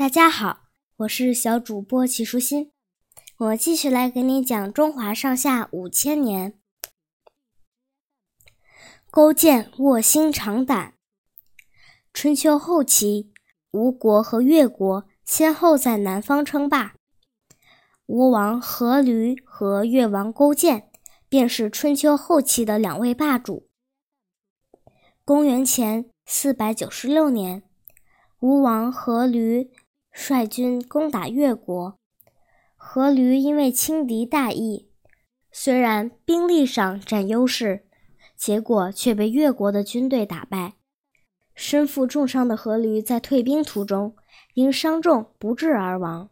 [0.00, 0.62] 大家好，
[0.96, 2.72] 我是小主播齐舒心，
[3.36, 6.58] 我继续来给你讲中华上下五千年。
[9.10, 10.94] 勾践卧薪尝胆。
[12.14, 13.30] 春秋后期，
[13.72, 16.94] 吴国和越国先后在南方称霸，
[18.06, 20.90] 吴王阖闾和越王勾践
[21.28, 23.68] 便是春秋后期的两位霸主。
[25.26, 27.62] 公元前四百九十六年，
[28.40, 29.68] 吴王阖闾
[30.12, 31.98] 率军攻打越国，
[32.78, 34.90] 阖闾因为轻敌大意，
[35.50, 37.86] 虽然兵力上占优势。
[38.36, 40.76] 结果却被越国的军队打败，
[41.54, 44.16] 身负重伤的阖闾在退兵途中
[44.54, 46.30] 因伤重不治而亡。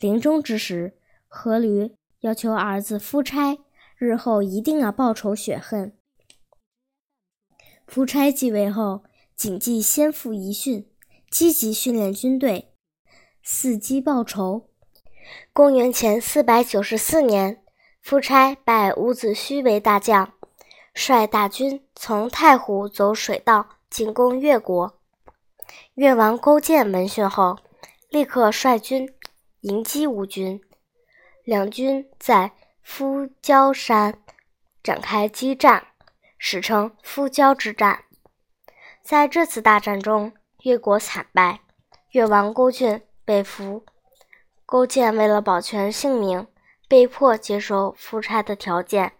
[0.00, 0.98] 临终之时，
[1.30, 3.58] 阖闾要求儿子夫差
[3.96, 5.96] 日后一定要报仇雪恨。
[7.86, 9.04] 夫差继位后，
[9.36, 10.90] 谨记先父遗训，
[11.30, 12.73] 积极训练军队，
[13.44, 14.68] 伺机报仇。
[15.52, 17.62] 公元前四百九十四年，
[18.00, 20.32] 夫差拜伍子胥为大将。
[20.94, 24.98] 率大军从太湖走水道进攻越国，
[25.94, 27.58] 越王勾践闻讯后，
[28.08, 29.12] 立刻率军
[29.62, 30.60] 迎击吴军，
[31.42, 34.22] 两军在夫交山
[34.82, 35.88] 展开激战，
[36.38, 38.04] 史称夫交之战。
[39.02, 41.60] 在这次大战中，越国惨败，
[42.10, 43.84] 越王勾践被俘。
[44.66, 46.46] 勾践为了保全性命，
[46.88, 49.12] 被迫接受夫差的条件。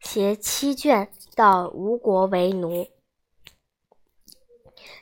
[0.00, 2.88] 携妻眷到吴国为奴，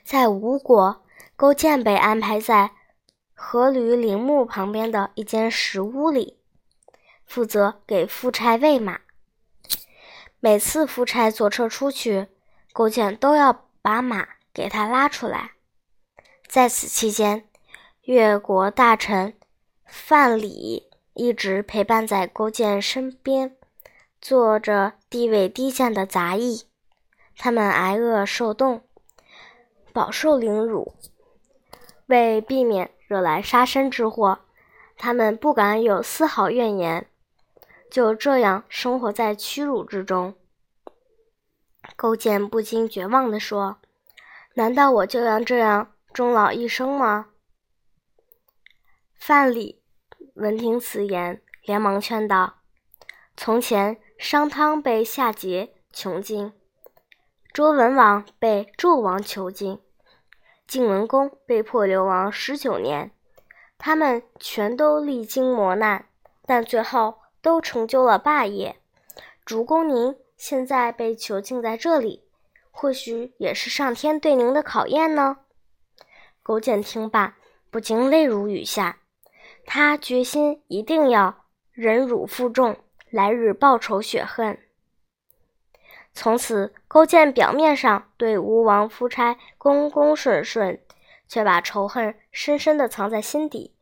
[0.03, 1.03] 在吴国，
[1.35, 2.71] 勾践被安排在
[3.35, 6.39] 阖闾陵墓旁边的一间石屋里，
[7.25, 9.01] 负责给夫差喂马。
[10.39, 12.27] 每次夫差坐车出去，
[12.71, 15.51] 勾践都要把马给他拉出来。
[16.47, 17.47] 在此期间，
[18.05, 19.33] 越国大臣
[19.83, 20.83] 范蠡
[21.15, 23.57] 一直陪伴在勾践身边。
[24.21, 26.65] 做着地位低贱的杂役，
[27.35, 28.81] 他们挨饿受冻，
[29.91, 30.93] 饱受凌辱。
[32.05, 34.39] 为避免惹来杀身之祸，
[34.97, 37.07] 他们不敢有丝毫怨言，
[37.89, 40.35] 就这样生活在屈辱之中。
[41.95, 43.77] 勾践不禁绝望地说
[44.53, 47.29] ：“难道我就要这样终老一生吗？”
[49.27, 49.77] 范蠡
[50.35, 52.57] 闻听此言，连忙劝道
[53.35, 56.53] ：“从前。”商汤被夏桀囚禁，
[57.51, 59.81] 周文王被纣王囚禁，
[60.67, 63.09] 晋文公被迫流亡十九年，
[63.79, 66.07] 他们全都历经磨难，
[66.45, 68.79] 但最后都成就了霸业。
[69.43, 72.23] 主公您现在被囚禁在这里，
[72.69, 75.37] 或许也是上天对您的考验呢。
[76.43, 77.35] 勾践听罢，
[77.71, 78.99] 不禁泪如雨下，
[79.65, 82.77] 他决心一定要忍辱负重。
[83.11, 84.59] 来日报仇雪恨。
[86.11, 90.81] 从此，勾践表面上对吴王夫差恭恭顺顺，
[91.25, 93.73] 却把仇恨深深地藏在心底。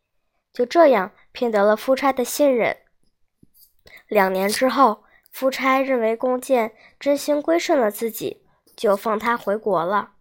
[0.52, 2.78] 就这样，骗得了夫差的信任。
[4.08, 8.46] 两年之后，夫差认为勾践真心归顺了自己，
[8.76, 10.12] 就放他回国了。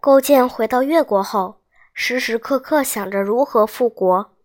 [0.00, 1.60] 勾践回到越国后，
[1.98, 4.36] 时时刻刻想着如何复国。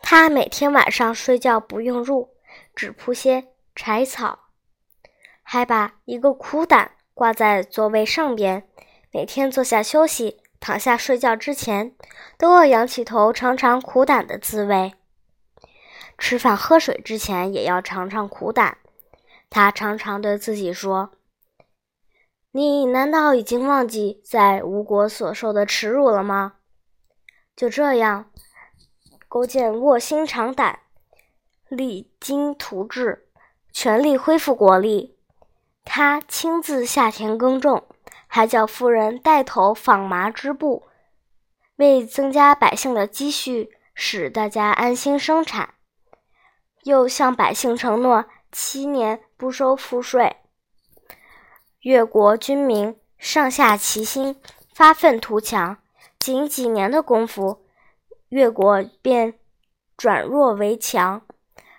[0.00, 2.28] 他每天晚上睡觉不用褥，
[2.72, 4.38] 只铺些柴草，
[5.42, 8.68] 还把一个苦胆挂在座位上边。
[9.10, 11.96] 每天坐下休息、躺下睡觉之前，
[12.38, 14.94] 都要仰起头尝尝苦胆的滋味。
[16.16, 18.78] 吃饭喝水之前也要尝尝苦胆。
[19.50, 21.10] 他常常对自己说
[22.52, 26.54] ：“你难道已经忘记在吴国所受的耻辱了吗？”
[27.56, 28.30] 就这样。
[29.28, 30.80] 勾践卧薪尝胆，
[31.68, 33.26] 励精图治，
[33.72, 35.16] 全力恢复国力。
[35.84, 37.86] 他亲自下田耕种，
[38.26, 40.86] 还叫夫人带头纺麻织布，
[41.76, 45.72] 为增加百姓的积蓄，使大家安心生产。
[46.82, 50.36] 又向百姓承诺七年不收赋税。
[51.82, 54.40] 越国军民上下齐心，
[54.72, 55.78] 发愤图强，
[56.16, 57.64] 仅几年的功夫。
[58.28, 59.34] 越国便
[59.96, 61.22] 转弱为强。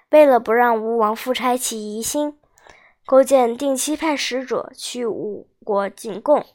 [0.09, 2.37] 为了不让吴王夫差起疑心，
[3.05, 6.45] 勾践定期派使者去吴国进贡，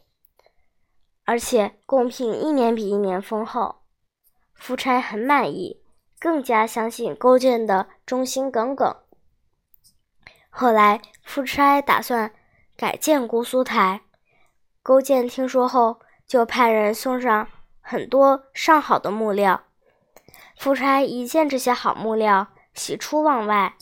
[1.24, 3.76] 而且贡品一年比一年丰厚。
[4.52, 5.80] 夫差很满意，
[6.20, 8.94] 更加相信勾践的忠心耿耿。
[10.50, 12.32] 后来，夫差打算
[12.78, 14.02] 改建姑苏台，
[14.84, 15.98] 勾践听说后，
[16.28, 17.48] 就派人送上。
[17.80, 19.64] 很多上好的木料。
[20.56, 23.76] 夫差一见这些好木料，喜出望外，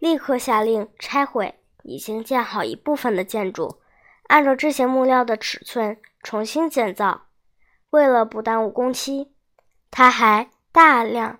[0.00, 3.80] 立刻下令拆毁已经建好一部分的建筑，
[4.26, 7.28] 按照这些木料的尺寸重新建造。
[7.90, 9.32] 为了不耽误工期，
[9.88, 11.38] 他还大量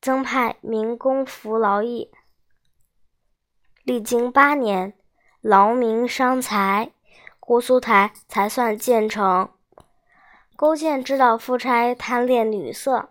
[0.00, 2.10] 增派民工服劳役。
[3.84, 4.98] 历经八年，
[5.40, 6.90] 劳民伤财，
[7.38, 9.48] 姑苏台才算建成。
[10.56, 13.10] 勾践知道夫差贪恋女色，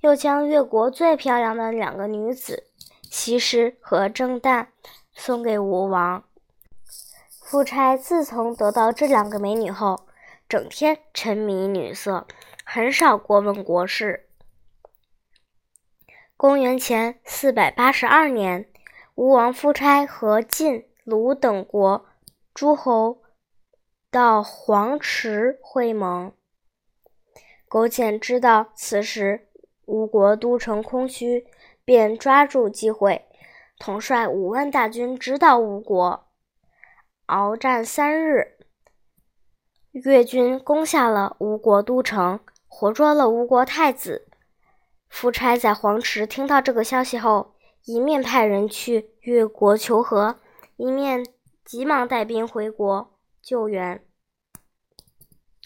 [0.00, 2.64] 又将越国最漂亮的两个女子
[3.02, 4.66] 西施和郑旦
[5.12, 6.24] 送给吴王。
[7.42, 10.06] 夫差自从得到这两个美女后，
[10.48, 12.26] 整天沉迷女色，
[12.64, 14.26] 很少过问国事。
[16.36, 18.68] 公元前四百八十二年。
[19.14, 22.04] 吴王夫差和晋、鲁等国
[22.52, 23.22] 诸侯
[24.10, 26.32] 到黄池会盟。
[27.68, 29.46] 勾践知道此时
[29.84, 31.46] 吴国都城空虚，
[31.84, 33.24] 便抓住机会，
[33.78, 36.26] 统帅五万大军直捣吴国。
[37.28, 38.58] 鏖战三日，
[39.92, 44.26] 越军攻下了吴国都城，活捉了吴国太子。
[45.08, 47.52] 夫差在黄池听到这个消息后。
[47.84, 50.40] 一面派人去越国求和，
[50.76, 51.26] 一面
[51.64, 54.04] 急忙带兵回国救援。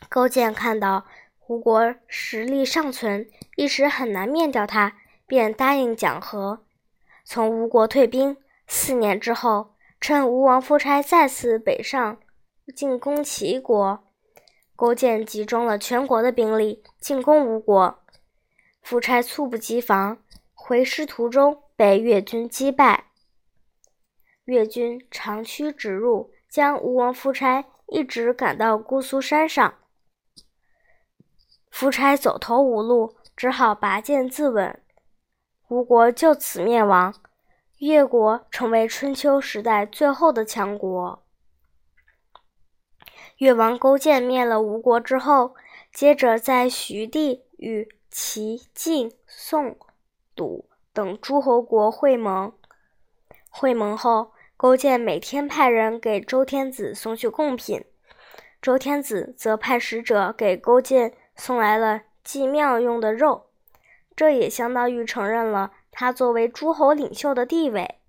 [0.08, 1.04] 勾践看到
[1.48, 4.96] 吴国实力尚存，一时很难灭掉他，
[5.26, 6.64] 便答应讲和，
[7.24, 8.36] 从吴国退兵。
[8.66, 12.18] 四年之后，趁吴王夫差再次北上
[12.74, 14.04] 进攻齐国，
[14.76, 17.98] 勾践集中了全国的兵力进攻吴国。
[18.80, 20.22] 夫差猝不及防，
[20.54, 21.62] 回师途中。
[21.80, 22.99] 被越军击败，
[24.50, 29.74] 越军长驱直入，将吴王夫差一直赶到姑苏山上。
[31.70, 34.78] 夫差走投无路，只好拔剑自刎。
[35.68, 37.14] 吴国就此灭亡，
[37.78, 41.22] 越国成为春秋时代最后的强国。
[43.36, 45.54] 越王勾践灭了吴国之后，
[45.92, 49.78] 接着在徐地与齐、晋、宋、
[50.34, 50.68] 鲁。
[50.92, 52.52] 等诸侯国会盟，
[53.48, 57.82] 会盟后，勾践每天派人给周天子送去贡品，
[58.60, 63.46] 周天子则派使者给勾践送来了祭庙用的肉，
[64.14, 68.00] 这也相当于承认了他作为诸侯领袖的地位。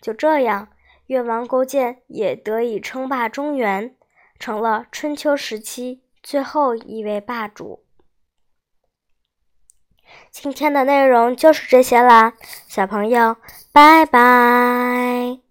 [0.00, 0.70] 就这样，
[1.06, 3.94] 越王勾践也得以称霸中原，
[4.40, 7.84] 成了春秋时期最后一位霸主。
[10.32, 12.32] 今天的内容就是这些啦，
[12.66, 13.36] 小朋友，
[13.72, 15.43] 拜拜。